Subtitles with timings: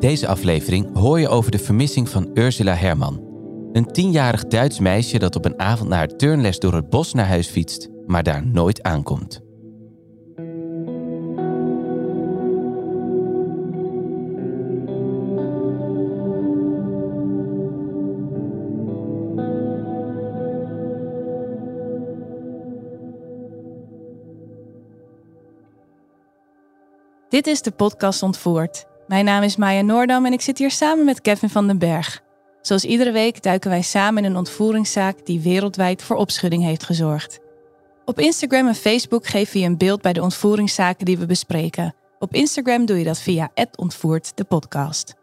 [0.00, 3.24] Deze aflevering hoor je over de vermissing van Ursula Herman.
[3.72, 7.26] Een tienjarig Duits meisje dat op een avond na haar turnles door het bos naar
[7.26, 9.44] huis fietst, maar daar nooit aankomt.
[27.28, 28.86] Dit is de podcast Ontvoerd.
[29.06, 32.22] Mijn naam is Maya Noordam en ik zit hier samen met Kevin van den Berg.
[32.60, 37.38] Zoals iedere week duiken wij samen in een ontvoeringszaak die wereldwijd voor opschudding heeft gezorgd.
[38.04, 41.94] Op Instagram en Facebook we je een beeld bij de ontvoeringszaken die we bespreken.
[42.18, 45.14] Op Instagram doe je dat via @ontvoerd de podcast.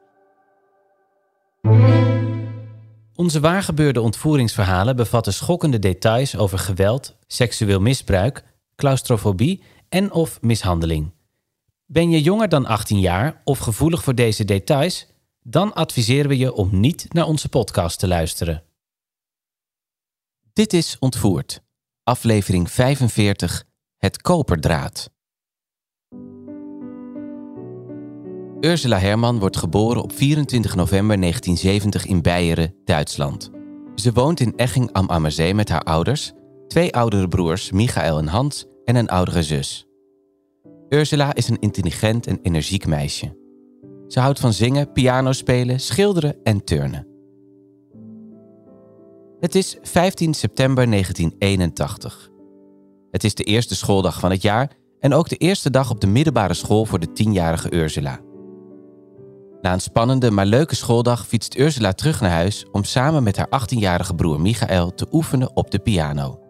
[3.16, 8.44] Onze waargebeurde ontvoeringsverhalen bevatten schokkende details over geweld, seksueel misbruik,
[8.76, 11.12] claustrofobie en of mishandeling.
[11.86, 15.08] Ben je jonger dan 18 jaar of gevoelig voor deze details?
[15.42, 18.64] Dan adviseren we je om niet naar onze podcast te luisteren.
[20.54, 21.64] Dit is Ontvoerd,
[22.04, 23.66] aflevering 45,
[23.98, 25.12] Het koperdraad.
[28.60, 33.50] Ursula Herman wordt geboren op 24 november 1970 in Beieren, Duitsland.
[33.96, 36.32] Ze woont in Eching am Ammerzee met haar ouders,
[36.68, 39.88] twee oudere broers Michael en Hans en een oudere zus.
[40.94, 43.38] Ursula is een intelligent en energiek meisje.
[44.08, 47.08] Ze houdt van zingen, piano spelen, schilderen en turnen.
[49.40, 52.30] Het is 15 september 1981.
[53.12, 56.08] Het is de eerste schooldag van het jaar en ook de eerste dag op de
[56.08, 58.20] middelbare school voor de tienjarige Ursula.
[59.62, 63.48] Na een spannende maar leuke schooldag fietst Ursula terug naar huis om samen met haar
[63.62, 66.43] 18-jarige broer Michael te oefenen op de piano.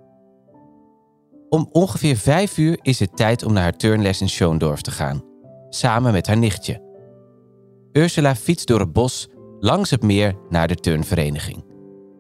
[1.54, 5.24] Om ongeveer vijf uur is het tijd om naar haar turnles in Schoondorf te gaan,
[5.70, 6.82] samen met haar nichtje.
[7.92, 9.28] Ursula fietst door het bos
[9.60, 11.66] langs het meer naar de turnvereniging.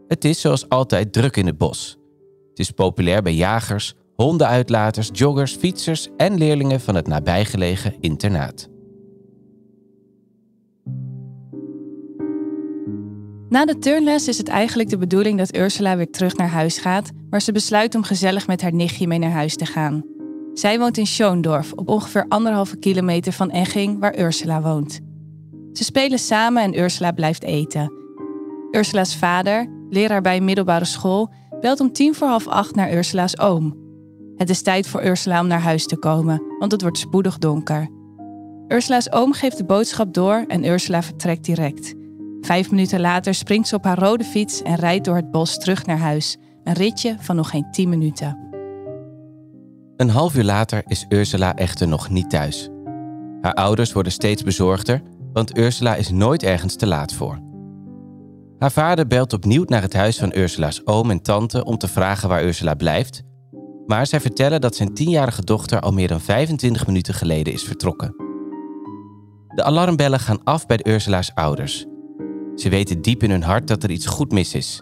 [0.08, 1.98] Het is zoals altijd druk in het bos.
[2.50, 8.70] Het is populair bij jagers, hondenuitlaters, joggers, fietsers en leerlingen van het nabijgelegen internaat.
[13.54, 17.12] Na de turnles is het eigenlijk de bedoeling dat Ursula weer terug naar huis gaat,
[17.30, 20.04] maar ze besluit om gezellig met haar nichtje mee naar huis te gaan.
[20.54, 25.00] Zij woont in Schoondorf, op ongeveer anderhalve kilometer van Eching, waar Ursula woont.
[25.74, 27.92] Ze spelen samen en Ursula blijft eten.
[28.72, 33.40] Ursula's vader, leraar bij een middelbare school, belt om tien voor half acht naar Ursula's
[33.40, 33.78] oom.
[34.36, 37.90] Het is tijd voor Ursula om naar huis te komen, want het wordt spoedig donker.
[38.68, 42.02] Ursula's oom geeft de boodschap door en Ursula vertrekt direct.
[42.44, 45.86] Vijf minuten later springt ze op haar rode fiets en rijdt door het bos terug
[45.86, 46.38] naar huis.
[46.64, 48.38] Een ritje van nog geen tien minuten.
[49.98, 52.70] Een half uur later is Ursula echter nog niet thuis.
[53.42, 55.02] Haar ouders worden steeds bezorgder,
[55.34, 57.40] want Ursula is nooit ergens te laat voor.
[58.60, 62.30] Haar vader belt opnieuw naar het huis van Ursula's oom en tante om te vragen
[62.30, 63.24] waar Ursula blijft,
[63.86, 68.16] maar zij vertellen dat zijn tienjarige dochter al meer dan 25 minuten geleden is vertrokken.
[69.56, 71.92] De alarmbellen gaan af bij Ursula's ouders
[72.56, 74.82] ze weten diep in hun hart dat er iets goed mis is.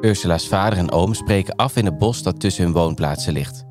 [0.00, 3.64] Ursula's vader en oom spreken af in het bos dat tussen hun woonplaatsen ligt.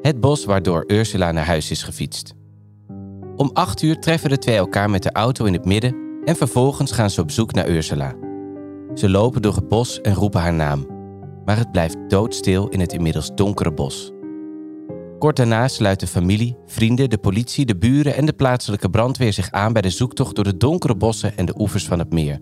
[0.00, 2.34] Het bos waardoor Ursula naar huis is gefietst.
[3.36, 6.92] Om acht uur treffen de twee elkaar met de auto in het midden en vervolgens
[6.92, 8.14] gaan ze op zoek naar Ursula.
[8.94, 10.86] Ze lopen door het bos en roepen haar naam,
[11.44, 14.12] maar het blijft doodstil in het inmiddels donkere bos.
[15.18, 19.72] Kort daarna sluiten familie, vrienden, de politie, de buren en de plaatselijke brandweer zich aan
[19.72, 22.40] bij de zoektocht door de donkere bossen en de oevers van het meer.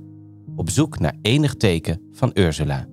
[0.57, 2.87] Op zoek naar enig teken van Ursula.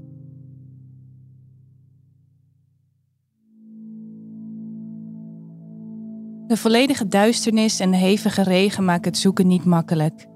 [6.47, 10.27] De volledige duisternis en de hevige regen maken het zoeken niet makkelijk.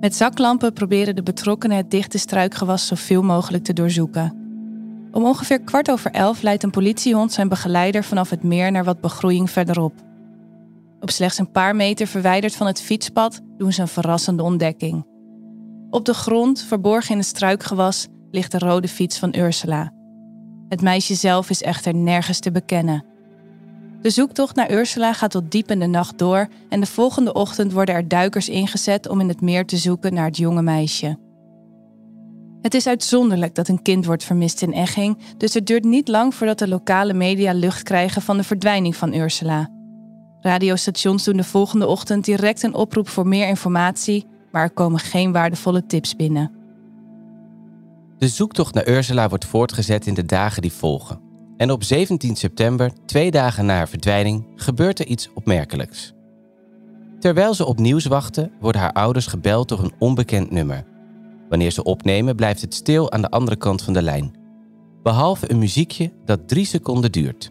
[0.00, 4.45] Met zaklampen proberen de betrokkenen het dichte struikgewas zoveel mogelijk te doorzoeken.
[5.16, 9.00] Om ongeveer kwart over elf leidt een politiehond zijn begeleider vanaf het meer naar wat
[9.00, 9.92] begroeiing verderop.
[11.00, 15.06] Op slechts een paar meter verwijderd van het fietspad doen ze een verrassende ontdekking.
[15.90, 19.92] Op de grond, verborgen in het struikgewas, ligt de rode fiets van Ursula.
[20.68, 23.04] Het meisje zelf is echter nergens te bekennen.
[24.00, 27.72] De zoektocht naar Ursula gaat tot diep in de nacht door en de volgende ochtend
[27.72, 31.18] worden er duikers ingezet om in het meer te zoeken naar het jonge meisje.
[32.66, 36.34] Het is uitzonderlijk dat een kind wordt vermist in Egging, dus het duurt niet lang
[36.34, 39.70] voordat de lokale media lucht krijgen van de verdwijning van Ursula.
[40.40, 45.32] Radiostations doen de volgende ochtend direct een oproep voor meer informatie, maar er komen geen
[45.32, 46.50] waardevolle tips binnen.
[48.18, 51.20] De zoektocht naar Ursula wordt voortgezet in de dagen die volgen.
[51.56, 56.12] En op 17 september, twee dagen na haar verdwijning, gebeurt er iets opmerkelijks.
[57.18, 60.94] Terwijl ze op nieuws wachten, worden haar ouders gebeld door een onbekend nummer.
[61.48, 64.34] Wanneer ze opnemen, blijft het stil aan de andere kant van de lijn.
[65.02, 67.50] Behalve een muziekje dat drie seconden duurt.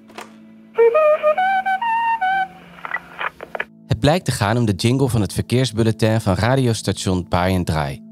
[3.87, 8.03] Het blijkt te gaan om de jingle van het verkeersbulletin van radiostation Baai Draai.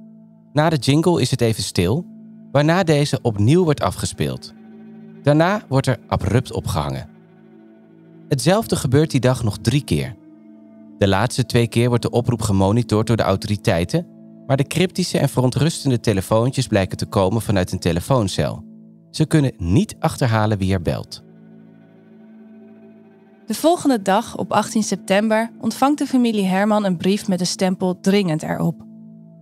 [0.54, 2.06] Na de jingle is het even stil,
[2.52, 4.54] waarna deze opnieuw wordt afgespeeld.
[5.24, 7.10] Daarna wordt er abrupt opgehangen.
[8.28, 10.16] Hetzelfde gebeurt die dag nog drie keer.
[10.98, 14.08] De laatste twee keer wordt de oproep gemonitord door de autoriteiten,
[14.48, 18.64] maar de cryptische en verontrustende telefoontjes blijken te komen vanuit een telefooncel.
[19.12, 21.24] Ze kunnen niet achterhalen wie er belt.
[23.46, 28.00] De volgende dag, op 18 september, ontvangt de familie Herman een brief met de stempel
[28.00, 28.86] dringend erop.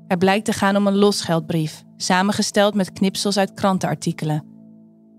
[0.08, 4.46] Er blijkt te gaan om een losgeldbrief, samengesteld met knipsels uit krantenartikelen.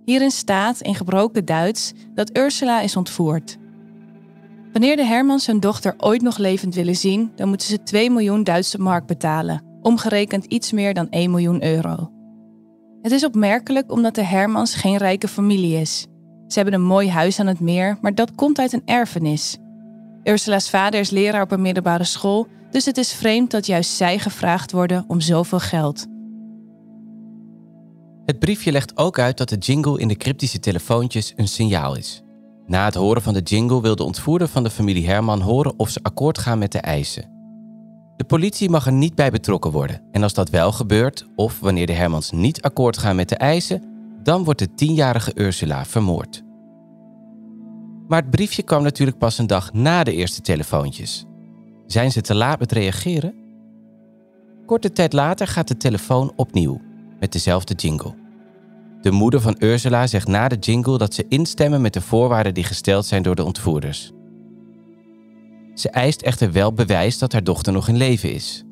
[0.05, 3.58] Hierin staat in gebroken Duits dat Ursula is ontvoerd.
[4.73, 8.44] Wanneer de Hermans hun dochter ooit nog levend willen zien, dan moeten ze 2 miljoen
[8.44, 12.11] Duitse mark betalen, omgerekend iets meer dan 1 miljoen euro.
[13.02, 16.06] Het is opmerkelijk omdat de Hermans geen rijke familie is.
[16.46, 19.58] Ze hebben een mooi huis aan het meer, maar dat komt uit een erfenis.
[20.25, 24.19] Ursula's vader is leraar op een middelbare school, dus het is vreemd dat juist zij
[24.19, 26.06] gevraagd worden om zoveel geld.
[28.25, 32.23] Het briefje legt ook uit dat de jingle in de cryptische telefoontjes een signaal is.
[32.67, 35.88] Na het horen van de jingle wil de ontvoerder van de familie Herman horen of
[35.88, 37.31] ze akkoord gaan met de eisen.
[38.17, 41.87] De politie mag er niet bij betrokken worden en als dat wel gebeurt, of wanneer
[41.87, 43.82] de Hermans niet akkoord gaan met de eisen,
[44.23, 46.43] dan wordt de tienjarige Ursula vermoord.
[48.09, 51.25] Maar het briefje kwam natuurlijk pas een dag na de eerste telefoontjes.
[51.87, 53.35] Zijn ze te laat met reageren?
[54.67, 56.81] Korte tijd later gaat de telefoon opnieuw
[57.20, 58.14] met dezelfde jingle.
[59.00, 62.64] De moeder van Ursula zegt na de jingle dat ze instemmen met de voorwaarden die
[62.64, 64.12] gesteld zijn door de ontvoerders.
[65.74, 68.64] Ze eist echter wel bewijs dat haar dochter nog in leven is.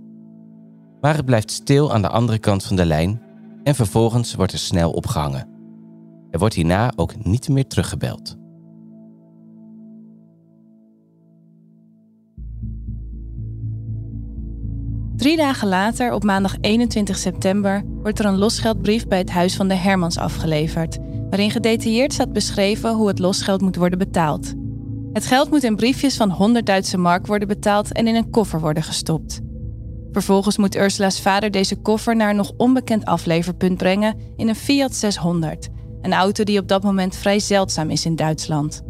[1.00, 3.23] Maar het blijft stil aan de andere kant van de lijn
[3.62, 5.49] en vervolgens wordt er snel opgehangen.
[6.31, 8.38] Er wordt hierna ook niet meer teruggebeld.
[15.17, 19.69] Drie dagen later, op maandag 21 september, wordt er een losgeldbrief bij het huis van
[19.69, 20.99] de Hermans afgeleverd,
[21.31, 24.55] waarin gedetailleerd staat beschreven hoe het losgeld moet worden betaald.
[25.12, 28.61] Het geld moet in briefjes van 100 Duitse mark worden betaald en in een koffer
[28.61, 29.41] worden gestopt.
[30.12, 34.95] Vervolgens moet Ursula's vader deze koffer naar een nog onbekend afleverpunt brengen in een Fiat
[34.95, 35.69] 600,
[36.01, 38.83] een auto die op dat moment vrij zeldzaam is in Duitsland.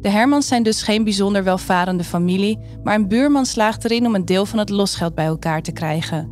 [0.00, 4.24] De Hermans zijn dus geen bijzonder welvarende familie, maar een buurman slaagt erin om een
[4.24, 6.30] deel van het losgeld bij elkaar te krijgen.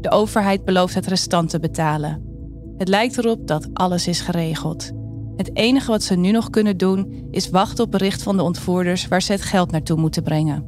[0.00, 2.22] De overheid belooft het restant te betalen.
[2.76, 4.92] Het lijkt erop dat alles is geregeld.
[5.38, 9.08] Het enige wat ze nu nog kunnen doen is wachten op bericht van de ontvoerders
[9.08, 10.66] waar ze het geld naartoe moeten brengen.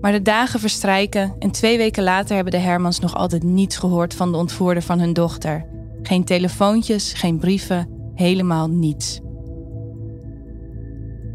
[0.00, 4.14] Maar de dagen verstrijken en twee weken later hebben de Hermans nog altijd niets gehoord
[4.14, 5.66] van de ontvoerder van hun dochter.
[6.02, 9.20] Geen telefoontjes, geen brieven, helemaal niets.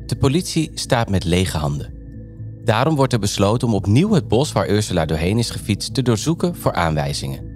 [0.06, 1.94] De politie staat met lege handen.
[2.64, 6.56] Daarom wordt er besloten om opnieuw het bos waar Ursula doorheen is gefietst te doorzoeken
[6.56, 7.51] voor aanwijzingen.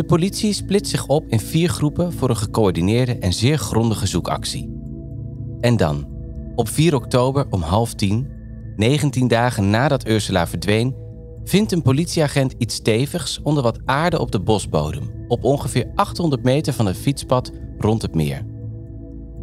[0.00, 4.70] De politie splitst zich op in vier groepen voor een gecoördineerde en zeer grondige zoekactie.
[5.60, 6.08] En dan,
[6.54, 8.28] op 4 oktober om half tien,
[8.76, 10.96] 19 dagen nadat Ursula verdween,
[11.44, 16.72] vindt een politieagent iets stevigs onder wat aarde op de bosbodem, op ongeveer 800 meter
[16.72, 18.46] van het fietspad rond het meer.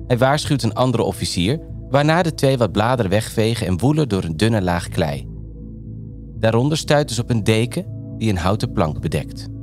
[0.07, 1.59] Hij waarschuwt een andere officier
[1.89, 5.27] waarna de twee wat bladeren wegvegen en woelen door een dunne laag klei.
[6.39, 7.85] Daaronder stuiten ze op een deken
[8.17, 9.55] die een houten plank bedekt.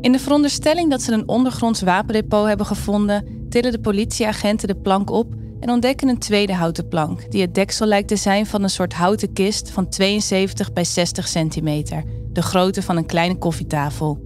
[0.00, 5.10] In de veronderstelling dat ze een ondergronds wapendepot hebben gevonden, tillen de politieagenten de plank
[5.10, 8.70] op en ontdekken een tweede houten plank, die het deksel lijkt te zijn van een
[8.70, 14.18] soort houten kist van 72 bij 60 centimeter, de grootte van een kleine koffietafel.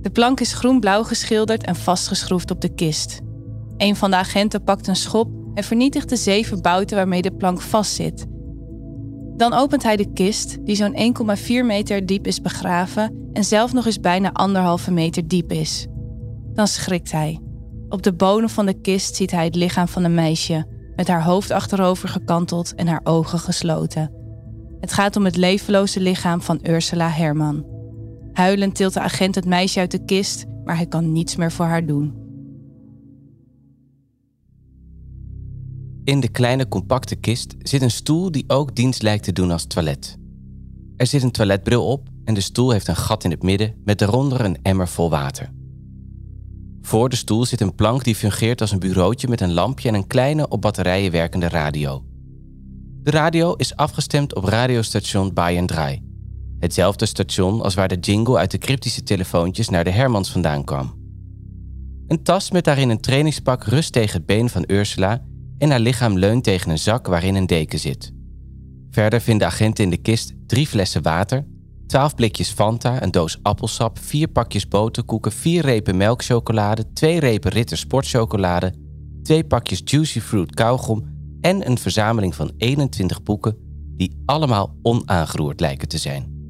[0.00, 3.20] De plank is groen-blauw geschilderd en vastgeschroefd op de kist.
[3.76, 7.60] Een van de agenten pakt een schop en vernietigt de zeven bouten waarmee de plank
[7.60, 8.26] vastzit.
[9.36, 13.86] Dan opent hij de kist, die zo'n 1,4 meter diep is begraven en zelf nog
[13.86, 15.86] eens bijna anderhalve meter diep is.
[16.52, 17.40] Dan schrikt hij.
[17.88, 21.24] Op de bodem van de kist ziet hij het lichaam van een meisje, met haar
[21.24, 24.12] hoofd achterover gekanteld en haar ogen gesloten.
[24.80, 27.66] Het gaat om het levenloze lichaam van Ursula Herman.
[28.32, 31.66] Huilend tilt de agent het meisje uit de kist, maar hij kan niets meer voor
[31.66, 32.21] haar doen.
[36.04, 39.66] In de kleine compacte kist zit een stoel die ook dienst lijkt te doen als
[39.66, 40.18] toilet.
[40.96, 43.98] Er zit een toiletbril op en de stoel heeft een gat in het midden met
[43.98, 45.50] daaronder een emmer vol water.
[46.80, 49.94] Voor de stoel zit een plank die fungeert als een bureautje met een lampje en
[49.94, 52.04] een kleine op batterijen werkende radio.
[53.02, 56.02] De radio is afgestemd op radiostation Bay Dry.
[56.58, 60.94] Hetzelfde station als waar de jingle uit de cryptische telefoontjes naar de Hermans vandaan kwam.
[62.06, 65.22] Een tas met daarin een trainingspak rust tegen het been van Ursula
[65.62, 68.12] en haar lichaam leunt tegen een zak waarin een deken zit.
[68.90, 71.46] Verder vinden agenten in de kist drie flessen water,
[71.86, 77.78] twaalf blikjes Fanta, een doos appelsap, vier pakjes boterkoeken, vier repen melkchocolade, twee repen Ritter
[77.78, 78.74] sportchocolade,
[79.22, 81.04] twee pakjes Juicy Fruit kauwgom
[81.40, 83.56] en een verzameling van 21 boeken
[83.96, 86.40] die allemaal onaangeroerd lijken te zijn.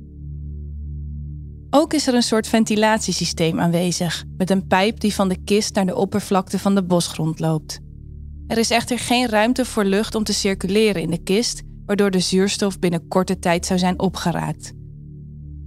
[1.71, 5.87] Ook is er een soort ventilatiesysteem aanwezig, met een pijp die van de kist naar
[5.87, 7.81] de oppervlakte van de bosgrond loopt.
[8.53, 12.21] Er is echter geen ruimte voor lucht om te circuleren in de kist, waardoor de
[12.21, 14.73] zuurstof binnen korte tijd zou zijn opgeraakt.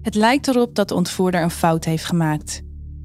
[0.02, 2.62] Het lijkt erop dat de ontvoerder een fout heeft gemaakt.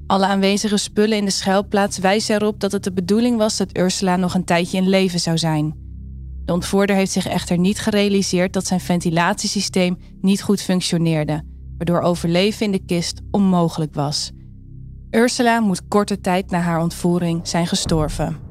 [0.06, 4.16] Alle aanwezige spullen in de schuilplaats wijzen erop dat het de bedoeling was dat Ursula
[4.16, 5.74] nog een tijdje in leven zou zijn.
[6.44, 11.42] De ontvoerder heeft zich echter niet gerealiseerd dat zijn ventilatiesysteem niet goed functioneerde,
[11.76, 14.30] waardoor overleven in de kist onmogelijk was.
[15.10, 18.49] Ursula moet korte tijd na haar ontvoering zijn gestorven.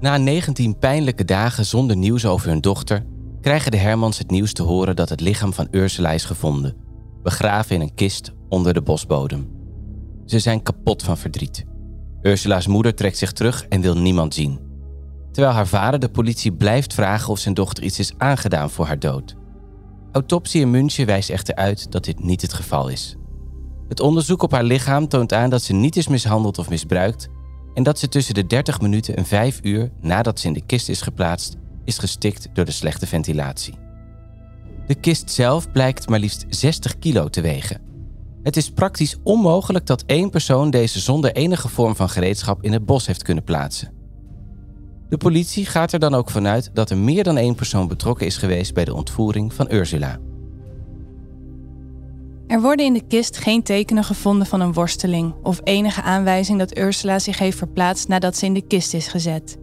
[0.00, 3.04] Na 19 pijnlijke dagen zonder nieuws over hun dochter,
[3.40, 6.76] krijgen de Hermans het nieuws te horen dat het lichaam van Ursula is gevonden,
[7.22, 9.48] begraven in een kist onder de bosbodem.
[10.24, 11.64] Ze zijn kapot van verdriet.
[12.22, 14.60] Ursula's moeder trekt zich terug en wil niemand zien.
[15.32, 18.98] Terwijl haar vader de politie blijft vragen of zijn dochter iets is aangedaan voor haar
[18.98, 19.36] dood.
[20.12, 23.16] Autopsie in München wijst echter uit dat dit niet het geval is.
[23.88, 27.28] Het onderzoek op haar lichaam toont aan dat ze niet is mishandeld of misbruikt,
[27.74, 30.88] en dat ze tussen de 30 minuten en 5 uur nadat ze in de kist
[30.88, 33.74] is geplaatst, is gestikt door de slechte ventilatie.
[34.86, 37.80] De kist zelf blijkt maar liefst 60 kilo te wegen.
[38.42, 42.86] Het is praktisch onmogelijk dat één persoon deze zonder enige vorm van gereedschap in het
[42.86, 43.92] bos heeft kunnen plaatsen.
[45.08, 48.36] De politie gaat er dan ook vanuit dat er meer dan één persoon betrokken is
[48.36, 50.18] geweest bij de ontvoering van Ursula.
[52.48, 56.78] Er worden in de kist geen tekenen gevonden van een worsteling of enige aanwijzing dat
[56.78, 59.56] Ursula zich heeft verplaatst nadat ze in de kist is gezet.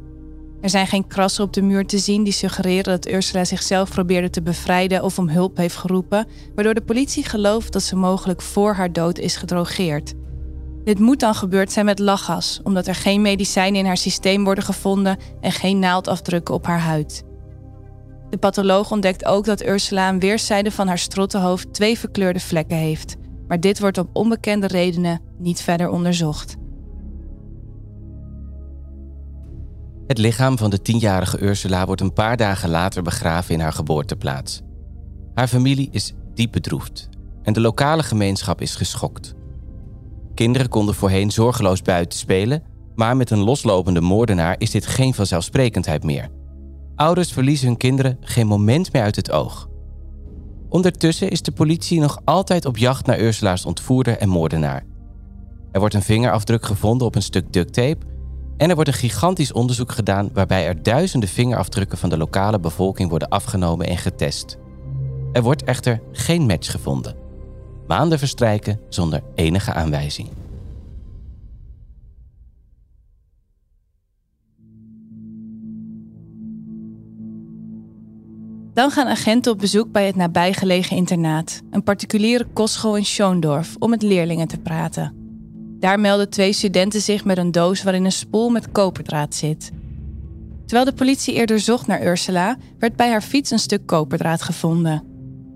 [0.62, 4.30] Er zijn geen krassen op de muur te zien die suggereren dat Ursula zichzelf probeerde
[4.30, 8.74] te bevrijden of om hulp heeft geroepen, waardoor de politie gelooft dat ze mogelijk voor
[8.74, 10.14] haar dood is gedrogeerd.
[10.84, 14.64] Dit moet dan gebeurd zijn met lachgas, omdat er geen medicijnen in haar systeem worden
[14.64, 17.24] gevonden en geen naaldafdrukken op haar huid.
[18.36, 23.16] De patholoog ontdekt ook dat Ursula aan weerszijden van haar strottenhoofd twee verkleurde vlekken heeft,
[23.48, 26.56] maar dit wordt op onbekende redenen niet verder onderzocht.
[30.08, 34.62] Het lichaam van de tienjarige Ursula wordt een paar dagen later begraven in haar geboorteplaats.
[35.34, 37.10] Haar familie is diep bedroefd
[37.44, 39.34] en de lokale gemeenschap is geschokt.
[40.34, 42.64] Kinderen konden voorheen zorgeloos buiten spelen,
[42.96, 46.35] maar met een loslopende moordenaar is dit geen vanzelfsprekendheid meer.
[46.96, 49.70] Ouders verliezen hun kinderen geen moment meer uit het oog.
[50.70, 54.84] Ondertussen is de politie nog altijd op jacht naar Ursula's ontvoerder en moordenaar.
[55.72, 58.06] Er wordt een vingerafdruk gevonden op een stuk ducttape
[58.58, 63.10] en er wordt een gigantisch onderzoek gedaan waarbij er duizenden vingerafdrukken van de lokale bevolking
[63.10, 64.58] worden afgenomen en getest.
[65.32, 67.16] Er wordt echter geen match gevonden.
[67.88, 70.30] Maanden verstrijken zonder enige aanwijzing.
[78.76, 83.90] Dan gaan agenten op bezoek bij het nabijgelegen internaat, een particuliere kostschool in Schoondorf, om
[83.90, 85.14] met leerlingen te praten.
[85.80, 89.72] Daar melden twee studenten zich met een doos waarin een spoel met koperdraad zit.
[90.66, 95.04] Terwijl de politie eerder zocht naar Ursula, werd bij haar fiets een stuk koperdraad gevonden.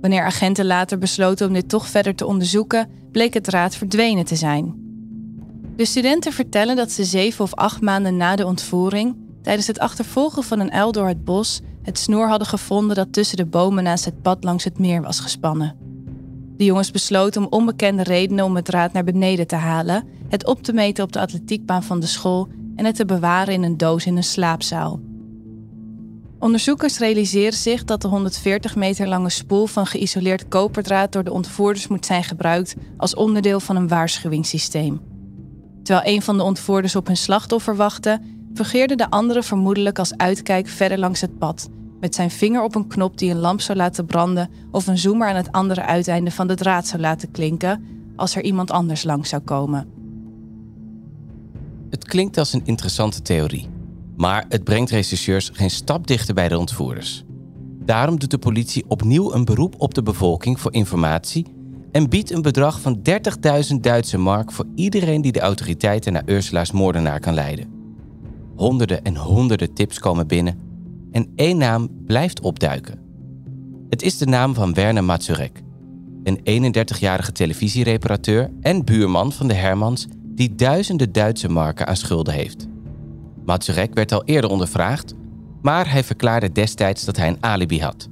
[0.02, 4.36] Wanneer agenten later besloten om dit toch verder te onderzoeken, bleek het draad verdwenen te
[4.36, 4.74] zijn.
[5.76, 10.44] De studenten vertellen dat ze zeven of acht maanden na de ontvoering, tijdens het achtervolgen
[10.44, 14.06] van een uil door het bos, het snoer hadden gevonden dat tussen de bomen naast
[14.06, 15.76] het pad langs het meer was gespannen.
[16.58, 20.64] De jongens besloten om onbekende redenen om het draad naar beneden te halen, het op
[20.64, 24.06] te meten op de atletiekbaan van de school en het te bewaren in een doos
[24.06, 25.00] in een slaapzaal.
[26.40, 31.88] Onderzoekers realiseren zich dat de 140 meter lange spoel van geïsoleerd koperdraad door de ontvoerders
[31.88, 35.02] moet zijn gebruikt als onderdeel van een waarschuwingssysteem.
[35.84, 38.22] Terwijl een van de ontvoerders op hun slachtoffer wachtte,
[38.54, 42.88] fungeerde de andere vermoedelijk als uitkijk verder langs het pad, met zijn vinger op een
[42.88, 46.48] knop die een lamp zou laten branden of een zoemer aan het andere uiteinde van
[46.48, 47.84] de draad zou laten klinken
[48.16, 49.88] als er iemand anders langs zou komen.
[51.90, 53.70] Het klinkt als een interessante theorie,
[54.16, 57.24] maar het brengt rechercheurs geen stap dichter bij de ontvoerders.
[57.86, 61.46] Daarom doet de politie opnieuw een beroep op de bevolking voor informatie
[61.92, 63.00] en biedt een bedrag van
[63.72, 67.79] 30.000 Duitse mark voor iedereen die de autoriteiten naar Ursula's moordenaar kan leiden.
[68.60, 70.60] Honderden en honderden tips komen binnen
[71.12, 73.00] en één naam blijft opduiken.
[73.90, 75.62] Het is de naam van Werner Mazurek,
[76.24, 82.68] een 31-jarige televisiereparateur en buurman van de Hermans die duizenden Duitse marken aan schulden heeft.
[83.46, 85.14] Mazurek werd al eerder ondervraagd,
[85.62, 88.08] maar hij verklaarde destijds dat hij een alibi had.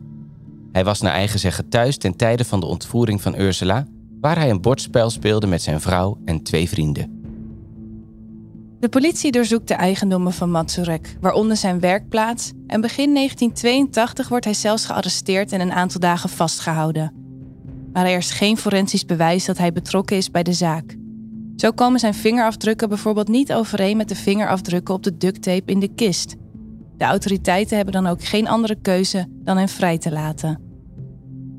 [0.71, 3.85] Hij was naar eigen zeggen thuis ten tijde van de ontvoering van Ursula,
[4.21, 7.16] waar hij een bordspel speelde met zijn vrouw en twee vrienden.
[8.79, 14.53] De politie doorzoekt de eigendommen van Matsurek, waaronder zijn werkplaats, en begin 1982 wordt hij
[14.53, 17.13] zelfs gearresteerd en een aantal dagen vastgehouden.
[17.93, 20.95] Maar er is geen forensisch bewijs dat hij betrokken is bij de zaak.
[21.55, 25.93] Zo komen zijn vingerafdrukken bijvoorbeeld niet overeen met de vingerafdrukken op de ducttape in de
[25.95, 26.35] kist.
[26.97, 30.61] De autoriteiten hebben dan ook geen andere keuze dan hem vrij te laten.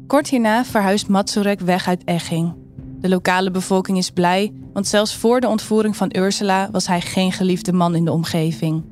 [0.07, 2.55] Kort hierna verhuist Matsurek weg uit Egging.
[3.01, 7.33] De lokale bevolking is blij, want zelfs voor de ontvoering van Ursula was hij geen
[7.33, 8.85] geliefde man in de omgeving.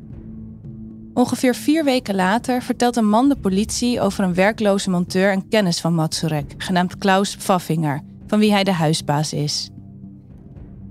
[1.14, 5.80] Ongeveer vier weken later vertelt een man de politie over een werkloze monteur en kennis
[5.80, 9.70] van Matsurek, genaamd Klaus Pfaffinger, van wie hij de huisbaas is.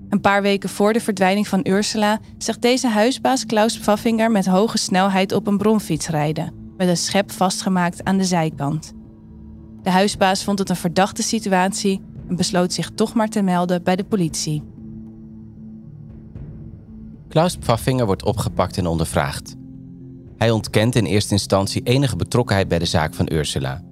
[0.08, 4.78] Een paar weken voor de verdwijning van Ursula zegt deze huisbaas Klaus Pfaffinger met hoge
[4.78, 8.92] snelheid op een bromfiets rijden, met een schep vastgemaakt aan de zijkant.
[9.82, 13.96] De huisbaas vond het een verdachte situatie en besloot zich toch maar te melden bij
[13.96, 14.62] de politie.
[17.28, 19.56] Klaus Pfaffinger wordt opgepakt en ondervraagd.
[20.36, 23.82] Hij ontkent in eerste instantie enige betrokkenheid bij de zaak van Ursula.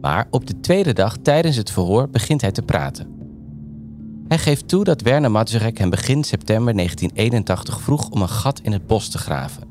[0.00, 3.18] Maar op de tweede dag tijdens het verhoor begint hij te praten.
[4.28, 8.72] Hij geeft toe dat Werner Mazurek hem begin september 1981 vroeg om een gat in
[8.72, 9.62] het bos te graven.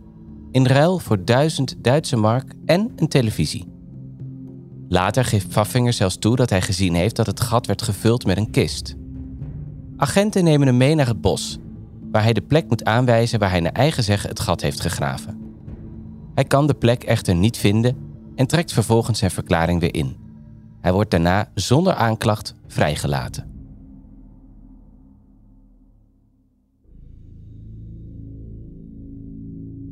[0.51, 3.78] In ruil voor duizend Duitse mark en een televisie.
[4.91, 8.37] Later geeft Pfaffinger zelfs toe dat hij gezien heeft dat het gat werd gevuld met
[8.37, 8.95] een kist.
[9.97, 11.57] Agenten nemen hem mee naar het bos,
[12.11, 15.39] waar hij de plek moet aanwijzen waar hij naar eigen zeggen het gat heeft gegraven.
[16.35, 17.97] Hij kan de plek echter niet vinden
[18.35, 20.17] en trekt vervolgens zijn verklaring weer in.
[20.81, 23.47] Hij wordt daarna zonder aanklacht vrijgelaten.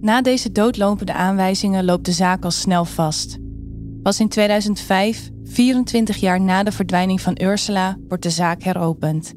[0.02, 3.38] Na deze doodlopende aanwijzingen loopt de zaak al snel vast.
[4.08, 9.34] Pas in 2005, 24 jaar na de verdwijning van Ursula, wordt de zaak heropend.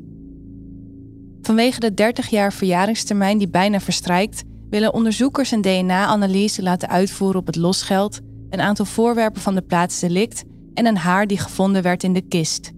[1.43, 7.47] Vanwege de 30 jaar verjaringstermijn die bijna verstrijkt, willen onderzoekers een DNA-analyse laten uitvoeren op
[7.47, 12.03] het losgeld, een aantal voorwerpen van de plaats delict en een haar die gevonden werd
[12.03, 12.71] in de kist.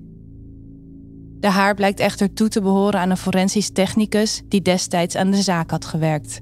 [1.41, 5.43] De haar blijkt echter toe te behoren aan een forensisch technicus die destijds aan de
[5.43, 6.41] zaak had gewerkt.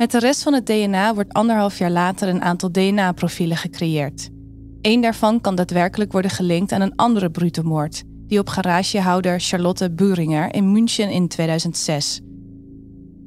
[0.00, 4.30] Met de rest van het DNA wordt anderhalf jaar later een aantal DNA-profielen gecreëerd.
[4.80, 9.90] Eén daarvan kan daadwerkelijk worden gelinkt aan een andere brute moord, die op garagehouder Charlotte
[9.90, 12.20] Buringer in München in 2006.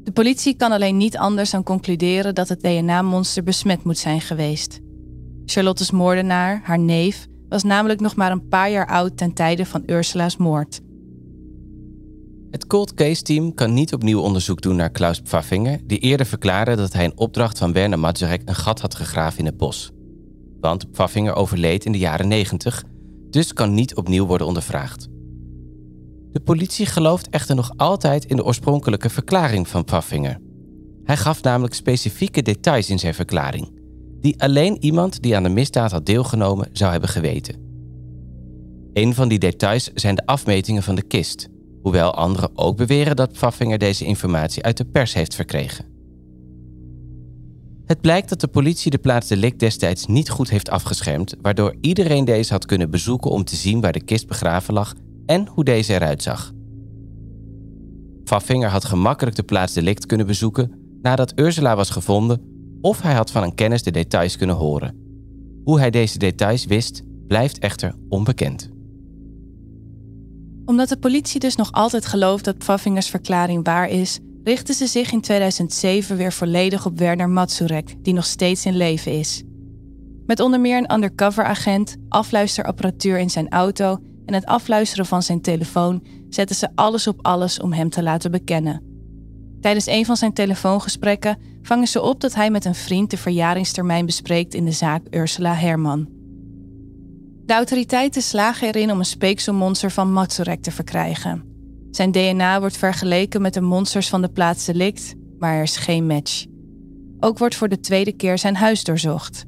[0.04, 4.80] De politie kan alleen niet anders dan concluderen dat het DNA-monster besmet moet zijn geweest.
[5.46, 9.84] Charlottes moordenaar, haar neef, was namelijk nog maar een paar jaar oud ten tijde van
[9.86, 10.82] Ursula's moord.
[12.54, 16.76] Het cold case team kan niet opnieuw onderzoek doen naar Klaus Pfaffinger, die eerder verklaarde
[16.76, 19.92] dat hij een opdracht van Werner Mazurek een gat had gegraven in het bos.
[20.60, 22.84] Want Pfaffinger overleed in de jaren 90,
[23.30, 25.08] dus kan niet opnieuw worden ondervraagd.
[26.32, 30.40] De politie gelooft echter nog altijd in de oorspronkelijke verklaring van Pfaffinger.
[31.04, 33.80] Hij gaf namelijk specifieke details in zijn verklaring,
[34.20, 37.62] die alleen iemand die aan de misdaad had deelgenomen zou hebben geweten.
[38.94, 41.52] Een van die details zijn de afmetingen van de kist,
[41.84, 45.86] hoewel anderen ook beweren dat Pfaffinger deze informatie uit de pers heeft verkregen.
[47.86, 52.26] Het blijkt dat de politie de plaats delict destijds niet goed heeft afgeschermd, waardoor iedereen
[52.26, 54.94] deze had kunnen bezoeken om te zien waar de kist begraven lag
[55.26, 56.52] en hoe deze eruit zag.
[58.24, 62.42] Pfaffinger had gemakkelijk de plaats delict kunnen bezoeken nadat Ursula was gevonden,
[62.82, 64.96] of hij had van een kennis de details kunnen horen.
[65.64, 68.73] Hoe hij deze details wist, blijft echter onbekend
[70.66, 75.12] omdat de politie dus nog altijd gelooft dat Pfaffingers verklaring waar is, richtte ze zich
[75.12, 79.44] in 2007 weer volledig op Werner Matsurek, die nog steeds in leven is.
[80.26, 85.42] Met onder meer een undercover agent, afluisterapparatuur in zijn auto en het afluisteren van zijn
[85.42, 88.82] telefoon zetten ze alles op alles om hem te laten bekennen.
[89.62, 94.06] Tijdens een van zijn telefoongesprekken vangen ze op dat hij met een vriend de verjaringstermijn
[94.06, 96.08] bespreekt in de zaak Ursula Herman.
[97.46, 101.44] De autoriteiten slagen erin om een speekselmonster van Matsurek te verkrijgen.
[101.92, 106.06] Zijn DNA wordt vergeleken met de monsters van de plaats delict, maar er is geen
[106.06, 106.46] match.
[107.20, 109.46] Ook wordt voor de tweede keer zijn huis doorzocht.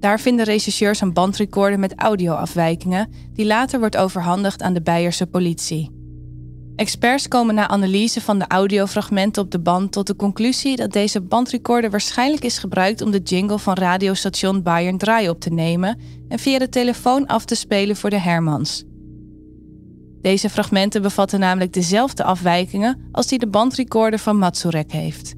[0.00, 5.95] Daar vinden rechercheurs een bandrecorder met audioafwijkingen, die later wordt overhandigd aan de Beierse politie.
[6.76, 11.20] Experts komen na analyse van de audiofragmenten op de band tot de conclusie dat deze
[11.20, 16.38] bandrecorder waarschijnlijk is gebruikt om de jingle van radiostation Bayern Draai op te nemen en
[16.38, 18.84] via de telefoon af te spelen voor de Hermans.
[20.20, 25.34] Deze fragmenten bevatten namelijk dezelfde afwijkingen als die de bandrecorder van Matsurek heeft.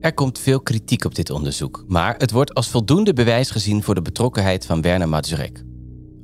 [0.00, 3.94] Er komt veel kritiek op dit onderzoek, maar het wordt als voldoende bewijs gezien voor
[3.94, 5.66] de betrokkenheid van Werner Matsurek.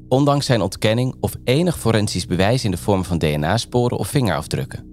[0.09, 4.93] Ondanks zijn ontkenning of enig forensisch bewijs in de vorm van DNA-sporen of vingerafdrukken.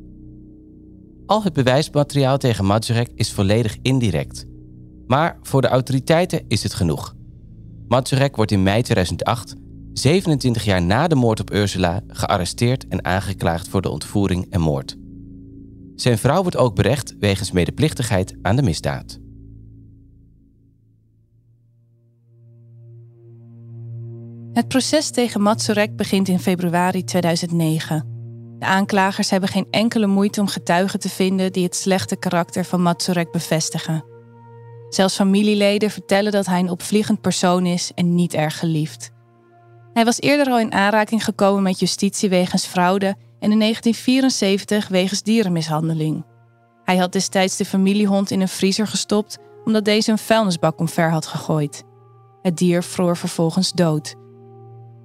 [1.26, 4.46] Al het bewijsmateriaal tegen Matsurek is volledig indirect.
[5.08, 7.16] Maar voor de autoriteiten is het genoeg.
[7.88, 9.56] Matsurek wordt in mei 2008,
[9.94, 14.98] 27 jaar na de moord op Ursula, gearresteerd en aangeklaagd voor de ontvoering en moord.
[15.96, 19.21] Zijn vrouw wordt ook berecht wegens medeplichtigheid aan de misdaad.
[24.54, 28.06] Het proces tegen Matsurek begint in februari 2009.
[28.60, 32.82] De aanklagers hebben geen enkele moeite om getuigen te vinden die het slechte karakter van
[32.82, 34.06] Matsurek bevestigen.
[34.90, 39.12] Zelfs familieleden vertellen dat hij een opvliegend persoon is en niet erg geliefd.
[39.94, 45.24] Hij was eerder al in aanraking gekomen met justitie wegens fraude en in 1974 wegens
[45.24, 46.26] dierenmishandeling.
[46.84, 51.26] Hij had destijds de familiehond in een vriezer gestopt omdat deze een vuilnisbak omver had
[51.26, 51.84] gegooid.
[52.42, 54.20] Het dier vroor vervolgens dood.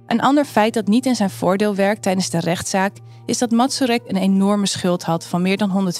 [0.07, 4.01] Een ander feit dat niet in zijn voordeel werkt tijdens de rechtszaak is dat Matsurek
[4.05, 5.91] een enorme schuld had van meer dan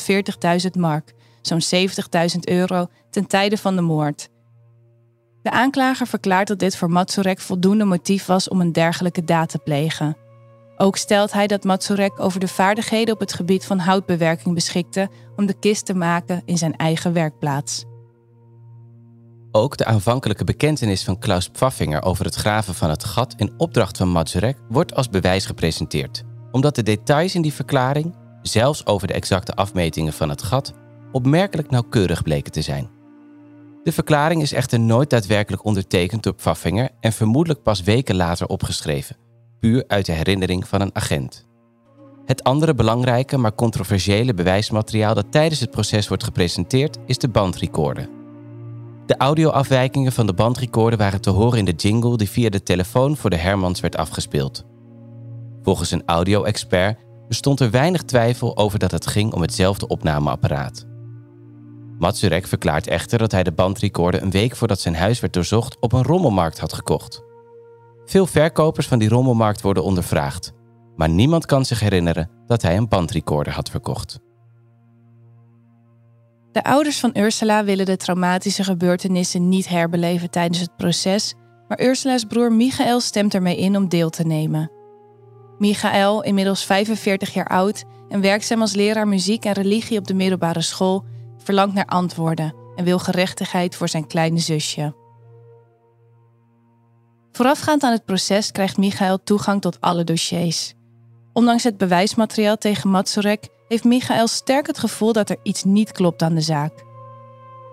[0.63, 1.88] 140.000 mark, zo'n
[2.34, 4.30] 70.000 euro, ten tijde van de moord.
[5.41, 9.58] De aanklager verklaart dat dit voor Matsurek voldoende motief was om een dergelijke daad te
[9.58, 10.17] plegen.
[10.78, 15.46] Ook stelt hij dat Matsurek over de vaardigheden op het gebied van houtbewerking beschikte om
[15.46, 17.86] de kist te maken in zijn eigen werkplaats.
[19.58, 23.98] Ook de aanvankelijke bekentenis van Klaus Pfaffinger over het graven van het gat in opdracht
[23.98, 29.13] van Matsurek wordt als bewijs gepresenteerd, omdat de details in die verklaring, zelfs over de
[29.13, 30.74] exacte afmetingen van het gat,
[31.12, 32.89] opmerkelijk nauwkeurig bleken te zijn.
[33.84, 39.17] De verklaring is echter nooit daadwerkelijk ondertekend door Pfaffinger en vermoedelijk pas weken later opgeschreven,
[39.60, 41.46] puur uit de herinnering van een agent.
[42.26, 48.16] Het andere belangrijke maar controversiële bewijsmateriaal dat tijdens het proces wordt gepresenteerd is de bandrecorder.
[49.08, 53.17] De audioafwijkingen van de bandrecorder waren te horen in de jingle die via de telefoon
[53.17, 54.65] voor de Hermans werd afgespeeld.
[55.62, 60.86] Volgens een audio-expert bestond er weinig twijfel over dat het ging om hetzelfde opnameapparaat.
[61.98, 65.93] Matsurek verklaart echter dat hij de bandrecorder een week voordat zijn huis werd doorzocht op
[65.93, 67.24] een rommelmarkt had gekocht.
[68.06, 70.54] Veel verkopers van die rommelmarkt worden ondervraagd,
[70.96, 74.20] maar niemand kan zich herinneren dat hij een bandrecorder had verkocht.
[76.58, 81.34] De ouders van Ursula willen de traumatische gebeurtenissen niet herbeleven tijdens het proces,
[81.67, 84.72] maar Ursula's broer Michael stemt ermee in om deel te nemen.
[85.58, 90.62] Michael, inmiddels 45 jaar oud en werkzaam als leraar muziek en religie op de middelbare
[90.62, 91.06] school,
[91.43, 94.96] verlangt naar antwoorden en wil gerechtigheid voor zijn kleine zusje.
[97.32, 100.74] Voorafgaand aan het proces krijgt Michael toegang tot alle dossiers.
[101.34, 106.21] Ondanks het bewijsmateriaal tegen Matsurek heeft Michael sterk het gevoel dat er iets niet klopt
[106.21, 106.86] aan de zaak.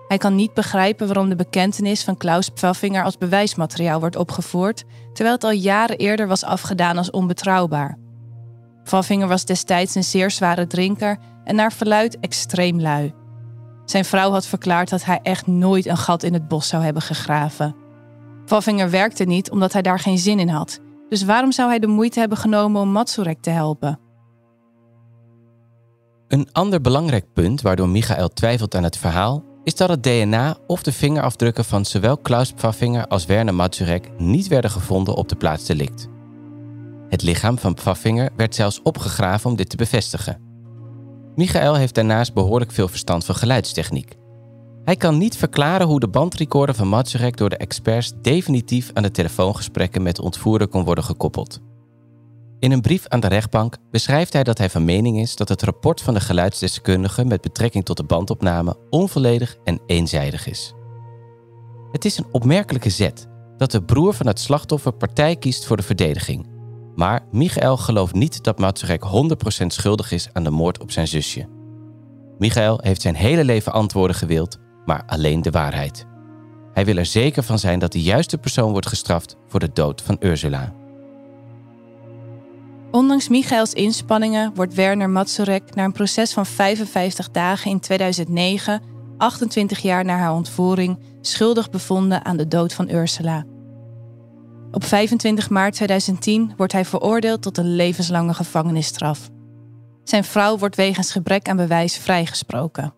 [0.07, 5.35] Hij kan niet begrijpen waarom de bekentenis van Klaus Pfaffinger als bewijsmateriaal wordt opgevoerd, terwijl
[5.35, 7.97] het al jaren eerder was afgedaan als onbetrouwbaar.
[8.83, 13.13] Pfaffinger was destijds een zeer zware drinker en naar verluid extreem lui.
[13.85, 17.01] Zijn vrouw had verklaard dat hij echt nooit een gat in het bos zou hebben
[17.01, 17.75] gegraven.
[18.45, 20.79] Pfaffinger werkte niet omdat hij daar geen zin in had,
[21.09, 24.04] dus waarom zou hij de moeite hebben genomen om Matsurek te helpen?
[26.35, 30.83] Een ander belangrijk punt waardoor Michael twijfelt aan het verhaal is dat het DNA of
[30.83, 35.65] de vingerafdrukken van zowel Klaus Pfaffinger als Werner Mazurek niet werden gevonden op de plaats
[35.65, 36.07] delict.
[37.09, 40.41] Het lichaam van Pfaffinger werd zelfs opgegraven om dit te bevestigen.
[41.35, 44.15] Michael heeft daarnaast behoorlijk veel verstand van geluidstechniek.
[44.83, 49.11] Hij kan niet verklaren hoe de bandrecorder van Mazurek door de experts definitief aan de
[49.11, 51.59] telefoongesprekken met de ontvoerder kon worden gekoppeld.
[52.65, 55.61] In een brief aan de rechtbank beschrijft hij dat hij van mening is dat het
[55.61, 60.73] rapport van de geluidsdeskundige met betrekking tot de bandopname onvolledig en eenzijdig is.
[61.91, 65.83] Het is een opmerkelijke zet dat de broer van het slachtoffer partij kiest voor de
[65.83, 66.47] verdediging.
[66.95, 69.03] Maar Michael gelooft niet dat Mazurek
[69.63, 71.47] 100% schuldig is aan de moord op zijn zusje.
[72.37, 76.05] Michael heeft zijn hele leven antwoorden gewild, maar alleen de waarheid.
[76.73, 80.01] Hij wil er zeker van zijn dat de juiste persoon wordt gestraft voor de dood
[80.01, 80.83] van Ursula.
[82.95, 88.81] Ondanks Michaels inspanningen wordt Werner Mazurek na een proces van 55 dagen in 2009,
[89.17, 93.45] 28 jaar na haar ontvoering, schuldig bevonden aan de dood van Ursula.
[94.71, 99.29] Op 25 maart 2010 wordt hij veroordeeld tot een levenslange gevangenisstraf.
[100.03, 102.93] Zijn vrouw wordt wegens gebrek aan bewijs vrijgesproken.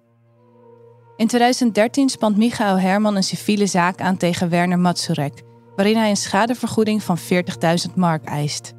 [1.16, 5.42] In 2013 spant Michael Herman een civiele zaak aan tegen Werner Matsurek,
[5.76, 8.76] waarin hij een schadevergoeding van 40.000 mark eist.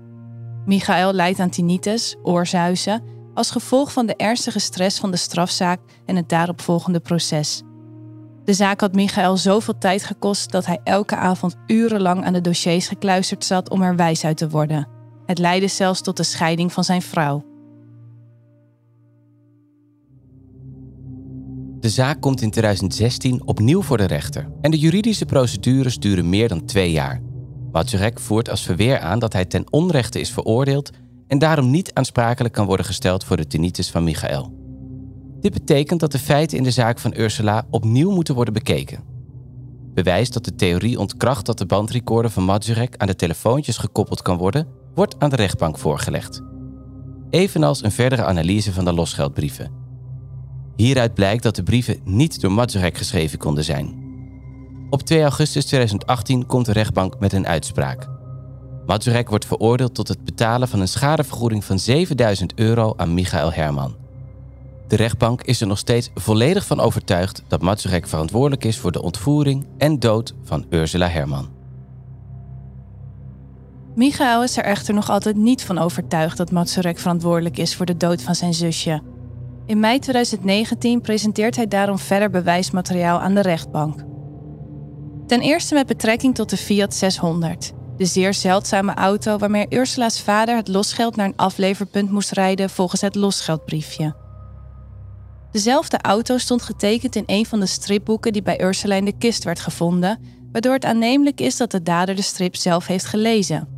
[0.69, 3.03] Michael lijdt aan tinnitus, oorzuizen,
[3.35, 7.63] als gevolg van de ernstige stress van de strafzaak en het daaropvolgende proces.
[8.45, 12.89] De zaak had Michael zoveel tijd gekost dat hij elke avond urenlang aan de dossiers
[12.89, 14.89] gekluisterd zat om er wijs uit te worden.
[15.27, 17.45] Het leidde zelfs tot de scheiding van zijn vrouw.
[21.81, 26.49] De zaak komt in 2016 opnieuw voor de rechter en de juridische procedures duren meer
[26.49, 27.28] dan twee jaar.
[27.73, 30.91] Mazurek voert als verweer aan dat hij ten onrechte is veroordeeld
[31.27, 34.57] en daarom niet aansprakelijk kan worden gesteld voor de tinnitus van Michael.
[35.41, 39.03] Dit betekent dat de feiten in de zaak van Ursula opnieuw moeten worden bekeken.
[39.95, 44.37] Bewijs dat de theorie ontkracht dat de bandrecorder van Mazurek aan de telefoontjes gekoppeld kan
[44.37, 46.43] worden, wordt aan de rechtbank voorgelegd.
[47.31, 49.71] Evenals een verdere analyse van de losgeldbrieven.
[50.77, 53.98] Hieruit blijkt dat de brieven niet door Mazurek geschreven konden zijn.
[54.91, 58.09] Op 2 augustus 2018 komt de rechtbank met een uitspraak.
[58.87, 63.97] Mazurek wordt veroordeeld tot het betalen van een schadevergoeding van 7000 euro aan Michael Herman.
[64.87, 69.03] De rechtbank is er nog steeds volledig van overtuigd dat Mazurek verantwoordelijk is voor de
[69.03, 71.49] ontvoering en dood van Ursula Herman.
[73.95, 77.97] Michael is er echter nog altijd niet van overtuigd dat Mazurek verantwoordelijk is voor de
[77.97, 79.03] dood van zijn zusje.
[79.67, 84.08] In mei 2019 presenteert hij daarom verder bewijsmateriaal aan de rechtbank.
[85.29, 90.57] Ten eerste met betrekking tot de Fiat 600, de zeer zeldzame auto waarmee Ursula's vader
[90.57, 94.15] het losgeld naar een afleverpunt moest rijden volgens het losgeldbriefje.
[95.51, 99.45] Dezelfde auto stond getekend in een van de stripboeken die bij Ursula in de kist
[99.45, 100.19] werd gevonden,
[100.53, 103.69] waardoor het aannemelijk is dat de dader de strip zelf heeft gelezen.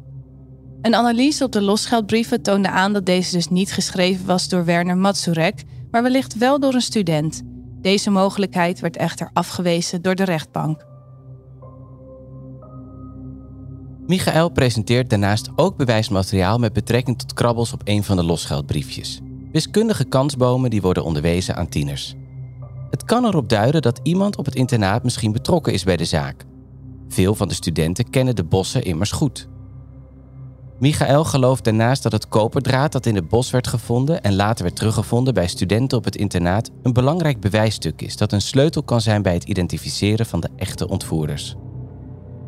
[0.83, 4.97] Een analyse op de losgeldbrieven toonde aan dat deze dus niet geschreven was door Werner
[4.97, 7.43] Matsurek, maar wellicht wel door een student.
[7.81, 10.89] Deze mogelijkheid werd echter afgewezen door de rechtbank.
[14.11, 19.21] Michael presenteert daarnaast ook bewijsmateriaal met betrekking tot krabbels op een van de losgeldbriefjes.
[19.53, 22.15] Wiskundige kansbomen die worden onderwezen aan tieners.
[22.91, 26.45] Het kan erop duiden dat iemand op het internaat misschien betrokken is bij de zaak.
[27.09, 29.49] Veel van de studenten kennen de bossen immers goed.
[30.79, 34.77] Michael gelooft daarnaast dat het koperdraad dat in het bos werd gevonden en later werd
[34.77, 39.23] teruggevonden bij studenten op het internaat een belangrijk bewijsstuk is dat een sleutel kan zijn
[39.23, 41.57] bij het identificeren van de echte ontvoerders.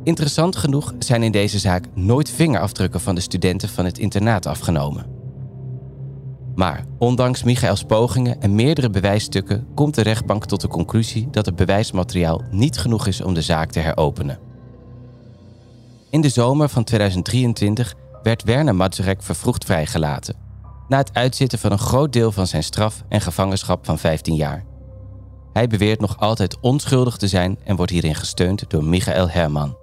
[0.04, 5.06] Interessant genoeg zijn in deze zaak nooit vingerafdrukken van de studenten van het internaat afgenomen.
[6.54, 11.56] Maar ondanks Michaels pogingen en meerdere bewijsstukken komt de rechtbank tot de conclusie dat het
[11.56, 14.38] bewijsmateriaal niet genoeg is om de zaak te heropenen.
[16.10, 20.36] In de zomer van 2023 werd Werner Mazurek vervroegd vrijgelaten,
[20.88, 24.64] na het uitzitten van een groot deel van zijn straf en gevangenschap van 15 jaar.
[25.52, 29.80] Hij beweert nog altijd onschuldig te zijn en wordt hierin gesteund door Michael Herman.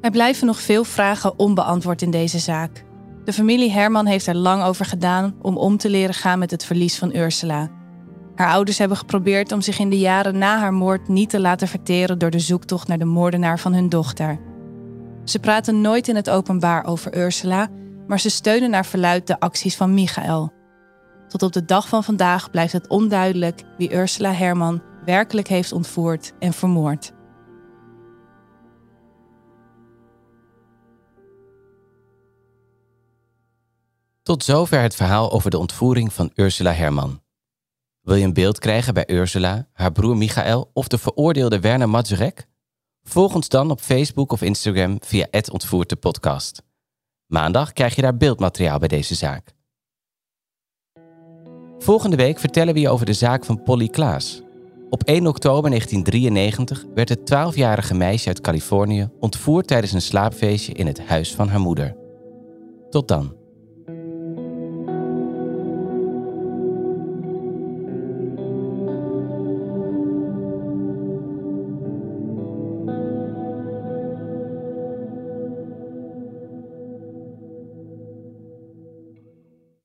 [0.00, 2.84] Er blijven nog veel vragen onbeantwoord in deze zaak.
[3.24, 6.64] De familie Herman heeft er lang over gedaan om om te leren gaan met het
[6.64, 7.70] verlies van Ursula.
[8.34, 11.68] Haar ouders hebben geprobeerd om zich in de jaren na haar moord niet te laten
[11.68, 14.40] verteren door de zoektocht naar de moordenaar van hun dochter.
[15.24, 17.68] Ze praten nooit in het openbaar over Ursula,
[18.06, 20.52] maar ze steunen naar verluid de acties van Michael.
[21.28, 26.32] Tot op de dag van vandaag blijft het onduidelijk wie Ursula Herman werkelijk heeft ontvoerd
[26.38, 27.12] en vermoord.
[34.30, 37.22] Tot zover het verhaal over de ontvoering van Ursula Herman.
[38.00, 42.46] Wil je een beeld krijgen bij Ursula, haar broer Michael of de veroordeelde Werner Mazurek?
[43.02, 46.62] Volg ons dan op Facebook of Instagram via het podcast.
[47.26, 49.54] Maandag krijg je daar beeldmateriaal bij deze zaak.
[51.78, 54.42] Volgende week vertellen we je over de zaak van Polly Klaas.
[54.90, 60.86] Op 1 oktober 1993 werd het 12-jarige meisje uit Californië ontvoerd tijdens een slaapfeestje in
[60.86, 61.96] het huis van haar moeder.
[62.90, 63.39] Tot dan.